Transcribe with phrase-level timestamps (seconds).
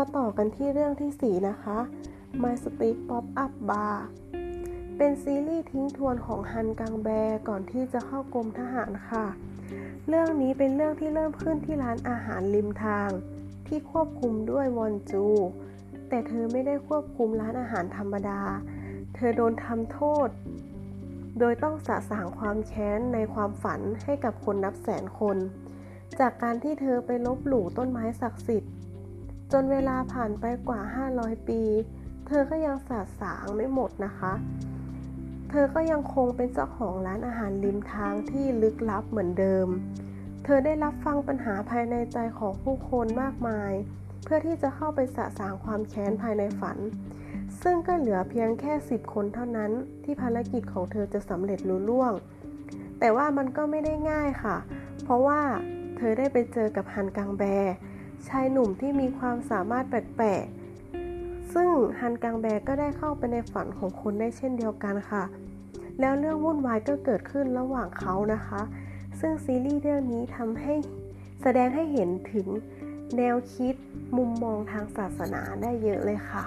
[0.00, 1.78] าต่อกันที่เรื่องที่ 4 นะคะ
[2.42, 3.96] My Street Pop Up Bar
[4.96, 7.08] เป็นซีรีส์ทิ้งทวนของฮันกังแบ
[7.48, 9.26] ก่อนที่จะเข้ากรมทหารค่ะ
[10.08, 13.10] เรื่องนี้เป็นเรื่องที่เริ่มขึ้นที่ร้านอาหารริมทาง
[13.66, 15.26] ที่ควบคุมด้วยวอนจู
[16.08, 18.40] แต่เธอไม่ได้ควบคุมร้านอาหารธรรมดา
[19.14, 20.28] เธอโดนทำโทษ
[21.38, 25.36] โดยต้องสะสางความแค้นในความฝันให้กับคนนับแสนคน
[26.20, 28.72] จากการที่เธอไปลบหลู่ต้นไม้ศักดิ์สิทธิ์
[29.52, 30.80] จนเวลาผ่านไปกว่า
[31.14, 31.62] 500 ปี
[32.26, 34.32] เธอก็ยังสะสางไม่หมดนะคะ
[35.50, 39.68] เธอก็ยังคงเป็นเจ้าของร้านอาหารริมทางที่ลึกลับเหมือนเดิม
[40.44, 43.72] เธอได้รับฟังปัญหาภายในใจของผู้คนมากมาย
[44.24, 46.78] เพื่อที่จะเข้าไปสะสางความแค้นภายในฝัน
[47.62, 49.70] ซึ่งก็เหลือเพียงแค่ 10 คนเท่านั้น
[50.04, 52.12] ที่ภารกิจของเธอจะสำเร็จลุล่วง
[52.98, 54.56] แต่ว่ามันก็ไม่ได้ง่ายค่ะ
[55.02, 55.40] เพราะว่า
[55.96, 57.42] เธอได้ไปเจอกับฮันกังแบ
[58.28, 65.24] ชายหนุ่มที่มีความสามารถแปลกๆ ซึ่งฮันกังแบก็ได้เข้าไปในฝันของคนได้เช่นเดียวกันค่ะ
[66.00, 68.60] แล้วเรื่องวุ่นวายก็เกิดขึ้นระหว่างเขานะคะ
[69.20, 70.74] ซึ่งซีรีส์เรื่องนี้ทำให้
[71.42, 72.46] แสดงให้เห็นถึง
[73.16, 73.74] แนวคิด
[74.16, 76.44] มุมมองทางศาสนาได้เยอะเลยค่ะ